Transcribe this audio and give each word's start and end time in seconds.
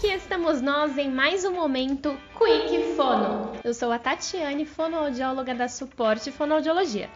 aqui 0.00 0.14
estamos 0.14 0.62
nós 0.62 0.96
em 0.96 1.10
mais 1.10 1.44
um 1.44 1.52
momento 1.52 2.18
Quick 2.38 2.94
Fono. 2.96 3.52
Eu 3.62 3.74
sou 3.74 3.92
a 3.92 3.98
Tatiane, 3.98 4.64
fonoaudióloga 4.64 5.54
da 5.54 5.68
Suporte 5.68 6.32
Fonoaudiologia. 6.32 7.10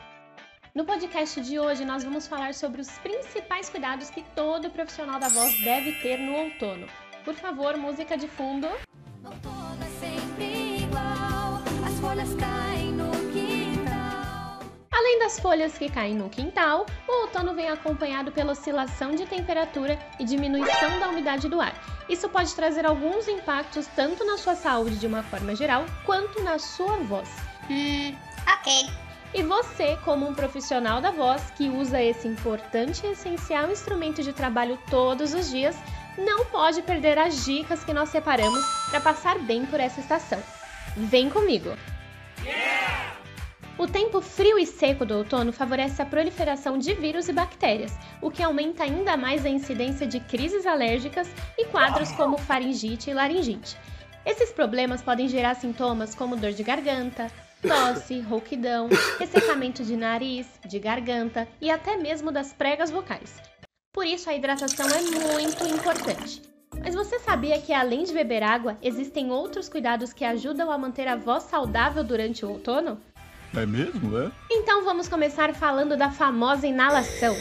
No 0.75 0.85
podcast 0.85 1.41
de 1.41 1.59
hoje 1.59 1.83
nós 1.83 2.05
vamos 2.05 2.27
falar 2.27 2.53
sobre 2.53 2.83
os 2.83 2.91
principais 2.99 3.71
cuidados 3.71 4.11
que 4.11 4.23
todo 4.37 4.69
profissional 4.69 5.19
da 5.19 5.29
voz 5.29 5.59
deve 5.65 5.93
ter 6.03 6.19
no 6.19 6.35
outono. 6.35 6.87
Por 7.25 7.33
favor, 7.33 7.75
música 7.79 8.19
de 8.19 8.29
fundo. 8.29 8.67
Outono 9.25 9.79
é 9.81 10.07
sempre 10.07 10.85
igual, 10.85 11.63
as 11.87 12.01
folhas 12.01 12.35
caem. 12.35 12.84
Além 15.15 15.23
das 15.23 15.39
folhas 15.39 15.79
que 15.79 15.89
caem 15.89 16.17
no 16.17 16.29
quintal, 16.29 16.87
o 17.07 17.21
outono 17.21 17.55
vem 17.55 17.69
acompanhado 17.69 18.33
pela 18.33 18.51
oscilação 18.51 19.15
de 19.15 19.25
temperatura 19.25 19.97
e 20.19 20.25
diminuição 20.25 20.99
da 20.99 21.09
umidade 21.09 21.49
do 21.49 21.61
ar. 21.61 21.73
Isso 22.09 22.29
pode 22.29 22.53
trazer 22.53 22.85
alguns 22.85 23.29
impactos 23.29 23.87
tanto 23.95 24.25
na 24.25 24.37
sua 24.37 24.57
saúde 24.57 24.97
de 24.97 25.07
uma 25.07 25.23
forma 25.23 25.55
geral, 25.55 25.87
quanto 26.05 26.43
na 26.43 26.59
sua 26.59 26.97
voz. 26.97 27.29
Hum, 27.71 28.13
ok. 28.59 28.91
E 29.33 29.43
você, 29.45 29.97
como 30.05 30.27
um 30.27 30.35
profissional 30.35 31.01
da 31.01 31.13
voz 31.13 31.49
que 31.57 31.69
usa 31.69 32.03
esse 32.03 32.27
importante 32.27 33.07
e 33.07 33.13
essencial 33.13 33.71
instrumento 33.71 34.21
de 34.21 34.33
trabalho 34.33 34.77
todos 34.91 35.33
os 35.33 35.49
dias, 35.49 35.77
não 36.19 36.45
pode 36.47 36.83
perder 36.83 37.21
as 37.21 37.45
dicas 37.45 37.85
que 37.85 37.95
nós 37.95 38.09
separamos 38.09 38.65
para 38.91 39.01
passar 39.01 39.39
bem 39.39 39.65
por 39.65 39.79
essa 39.79 40.01
estação. 40.01 40.43
Vem 40.97 41.31
comigo! 41.31 41.71
O 43.77 43.89
tempo 43.89 44.21
frio 44.21 44.57
e 44.57 44.65
seco 44.65 45.05
do 45.05 45.15
outono 45.15 45.53
favorece 45.53 46.01
a 46.01 46.07
proliferação 46.07 46.79
de 46.79 46.95
vírus 46.95 47.29
e 47.29 47.33
bactérias, 47.33 47.93
o 48.23 48.31
que 48.31 48.41
aumenta 48.41 48.85
ainda 48.85 49.17
mais 49.17 49.45
a 49.45 49.49
incidência 49.49 50.07
de 50.07 50.21
crises 50.21 50.65
alérgicas 50.65 51.29
e 51.59 51.65
quadros 51.65 52.13
como 52.13 52.39
faringite 52.39 53.11
e 53.11 53.15
laringite. 53.15 53.77
Esses 54.25 54.53
problemas 54.53 55.03
podem 55.03 55.29
gerar 55.29 55.57
sintomas 55.57 56.15
como 56.15 56.37
dor 56.37 56.53
de 56.53 56.63
garganta, 56.63 57.27
tosse, 57.61 58.21
rouquidão, 58.21 58.89
ressecamento 59.19 59.83
de 59.83 59.97
nariz, 59.97 60.47
de 60.65 60.79
garganta 60.79 61.49
e 61.61 61.69
até 61.69 61.97
mesmo 61.97 62.31
das 62.31 62.53
pregas 62.53 62.93
vocais. 62.93 63.43
Por 63.93 64.07
isso, 64.07 64.31
a 64.31 64.35
hidratação 64.35 64.87
é 64.87 65.01
muito 65.35 65.67
importante. 65.67 66.43
Mas 66.81 66.95
você 66.95 67.19
sabia 67.19 67.61
que 67.61 67.73
além 67.73 68.05
de 68.05 68.13
beber 68.13 68.43
água, 68.43 68.77
existem 68.81 69.33
outros 69.33 69.69
cuidados 69.69 70.13
que 70.13 70.25
ajudam 70.25 70.71
a 70.71 70.79
manter 70.79 71.09
a 71.09 71.17
voz 71.17 71.45
saudável 71.45 72.05
durante 72.05 72.45
o 72.45 72.51
outono? 72.51 73.01
É 73.57 73.65
mesmo, 73.65 74.19
é? 74.19 74.33
Então 74.51 74.85
vamos 74.85 75.09
começar 75.09 75.55
falando 75.55 75.97
da 75.97 76.11
famosa 76.11 76.67
inalação. 76.67 77.37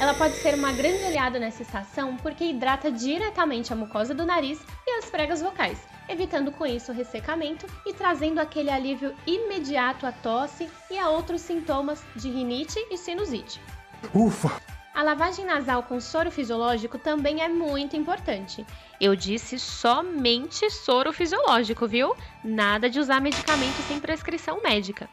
Ela 0.00 0.14
pode 0.14 0.34
ser 0.36 0.54
uma 0.54 0.72
grande 0.72 1.04
aliada 1.04 1.38
nessa 1.38 1.62
estação 1.62 2.16
porque 2.16 2.44
hidrata 2.44 2.90
diretamente 2.90 3.72
a 3.72 3.76
mucosa 3.76 4.14
do 4.14 4.24
nariz 4.24 4.60
e 4.86 4.90
as 4.92 5.10
pregas 5.10 5.42
vocais, 5.42 5.78
evitando 6.08 6.52
com 6.52 6.64
isso 6.64 6.90
o 6.90 6.94
ressecamento 6.94 7.66
e 7.84 7.92
trazendo 7.92 8.38
aquele 8.38 8.70
alívio 8.70 9.14
imediato 9.26 10.06
à 10.06 10.12
tosse 10.12 10.70
e 10.90 10.98
a 10.98 11.10
outros 11.10 11.42
sintomas 11.42 12.02
de 12.16 12.30
rinite 12.30 12.78
e 12.90 12.96
sinusite. 12.96 13.60
Ufa! 14.14 14.62
A 14.94 15.02
lavagem 15.02 15.44
nasal 15.44 15.82
com 15.82 16.00
soro 16.00 16.30
fisiológico 16.30 16.98
também 16.98 17.42
é 17.42 17.48
muito 17.48 17.94
importante. 17.94 18.64
Eu 19.00 19.14
disse 19.14 19.58
somente 19.58 20.70
soro 20.70 21.12
fisiológico, 21.12 21.86
viu? 21.86 22.16
Nada 22.42 22.88
de 22.88 22.98
usar 22.98 23.20
medicamento 23.20 23.76
sem 23.86 24.00
prescrição 24.00 24.60
médica. 24.62 25.08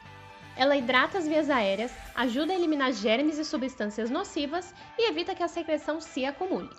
Ela 0.58 0.78
hidrata 0.78 1.18
as 1.18 1.28
vias 1.28 1.50
aéreas, 1.50 1.92
ajuda 2.16 2.54
a 2.54 2.56
eliminar 2.56 2.92
germes 2.94 3.38
e 3.38 3.46
substâncias 3.46 4.10
nocivas 4.10 4.74
e 4.98 5.10
evita 5.10 5.36
que 5.36 5.44
a 5.44 5.48
secreção 5.48 6.00
se 6.00 6.26
acumule. 6.26 6.70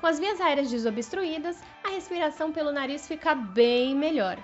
Com 0.00 0.06
as 0.06 0.18
vias 0.18 0.40
aéreas 0.40 0.70
desobstruídas, 0.70 1.62
a 1.84 1.90
respiração 1.90 2.52
pelo 2.52 2.72
nariz 2.72 3.06
fica 3.06 3.34
bem 3.34 3.94
melhor. 3.94 4.38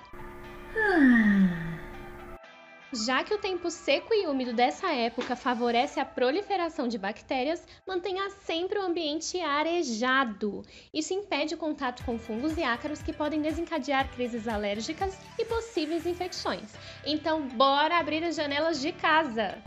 Já 2.93 3.23
que 3.23 3.33
o 3.33 3.39
tempo 3.39 3.71
seco 3.71 4.13
e 4.13 4.27
úmido 4.27 4.53
dessa 4.53 4.93
época 4.93 5.35
favorece 5.35 5.99
a 5.99 6.05
proliferação 6.05 6.87
de 6.87 6.99
bactérias, 6.99 7.65
mantenha 7.87 8.29
sempre 8.45 8.77
o 8.77 8.83
ambiente 8.83 9.39
arejado. 9.41 10.63
Isso 10.93 11.11
impede 11.11 11.55
o 11.55 11.57
contato 11.57 12.05
com 12.05 12.19
fungos 12.19 12.55
e 12.55 12.63
ácaros 12.63 13.01
que 13.01 13.11
podem 13.11 13.41
desencadear 13.41 14.11
crises 14.13 14.47
alérgicas 14.47 15.17
e 15.39 15.45
possíveis 15.45 16.05
infecções. 16.05 16.71
Então, 17.03 17.47
bora 17.47 17.97
abrir 17.97 18.23
as 18.23 18.35
janelas 18.35 18.79
de 18.79 18.91
casa! 18.91 19.57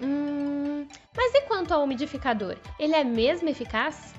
Hum, 0.00 0.88
mas 1.14 1.34
e 1.34 1.42
quanto 1.42 1.74
ao 1.74 1.82
umidificador? 1.82 2.56
Ele 2.78 2.94
é 2.94 3.04
mesmo 3.04 3.50
eficaz? 3.50 4.14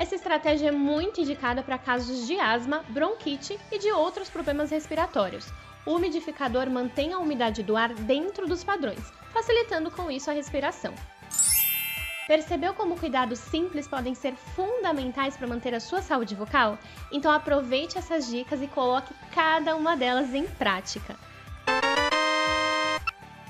Essa 0.00 0.14
estratégia 0.14 0.68
é 0.68 0.72
muito 0.72 1.20
indicada 1.20 1.62
para 1.62 1.76
casos 1.76 2.26
de 2.26 2.40
asma, 2.40 2.82
bronquite 2.88 3.60
e 3.70 3.78
de 3.78 3.92
outros 3.92 4.30
problemas 4.30 4.70
respiratórios. 4.70 5.52
O 5.84 5.96
umidificador 5.96 6.70
mantém 6.70 7.12
a 7.12 7.18
umidade 7.18 7.62
do 7.62 7.76
ar 7.76 7.92
dentro 7.92 8.46
dos 8.46 8.64
padrões, 8.64 9.12
facilitando 9.30 9.90
com 9.90 10.10
isso 10.10 10.30
a 10.30 10.32
respiração. 10.32 10.94
Percebeu 12.26 12.72
como 12.72 12.98
cuidados 12.98 13.40
simples 13.40 13.86
podem 13.86 14.14
ser 14.14 14.34
fundamentais 14.36 15.36
para 15.36 15.46
manter 15.46 15.74
a 15.74 15.80
sua 15.80 16.00
saúde 16.00 16.34
vocal? 16.34 16.78
Então 17.12 17.30
aproveite 17.30 17.98
essas 17.98 18.26
dicas 18.26 18.62
e 18.62 18.68
coloque 18.68 19.12
cada 19.34 19.76
uma 19.76 19.98
delas 19.98 20.32
em 20.32 20.46
prática. 20.46 21.14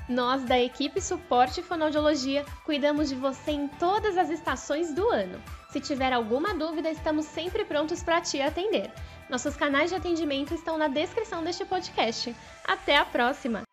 Nós, 0.09 0.43
da 0.43 0.59
equipe 0.59 1.01
Suporte 1.01 1.63
Fonoaudiologia, 1.63 2.45
cuidamos 2.65 3.09
de 3.09 3.15
você 3.15 3.53
em 3.53 3.69
todas 3.69 4.19
as 4.19 4.31
estações 4.31 4.93
do 4.93 5.09
ano. 5.09 5.41
Se 5.71 5.81
tiver 5.81 6.13
alguma 6.13 6.53
dúvida, 6.53 6.91
estamos 6.91 7.27
sempre 7.27 7.65
prontos 7.65 8.03
para 8.03 8.21
te 8.21 8.43
atender. 8.43 8.93
Nossos 9.29 9.55
canais 9.55 9.91
de 9.91 9.97
atendimento 9.97 10.53
estão 10.53 10.77
na 10.77 10.89
descrição 10.89 11.45
deste 11.45 11.65
podcast. 11.65 12.35
Até 12.65 12.97
a 12.97 13.05
próxima! 13.05 13.70